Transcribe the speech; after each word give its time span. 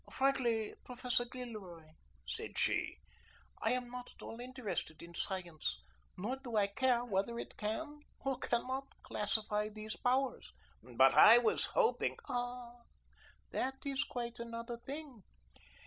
"Frankly, 0.11 0.73
Professor 0.83 1.25
Gilroy," 1.25 1.91
said 2.27 2.57
she, 2.57 2.97
"I 3.61 3.69
am 3.73 3.91
not 3.91 4.09
at 4.11 4.23
all 4.23 4.39
interested 4.39 5.03
in 5.03 5.13
science, 5.13 5.77
nor 6.17 6.37
do 6.37 6.55
I 6.55 6.65
care 6.65 7.05
whether 7.05 7.37
it 7.37 7.55
can 7.55 7.99
or 8.19 8.39
cannot 8.39 8.87
classify 9.03 9.69
these 9.69 9.95
powers." 9.95 10.51
"But 10.81 11.13
I 11.13 11.37
was 11.37 11.67
hoping" 11.75 12.15
"Ah, 12.27 12.77
that 13.51 13.75
is 13.85 14.03
quite 14.03 14.39
another 14.39 14.79
thing. 14.87 15.21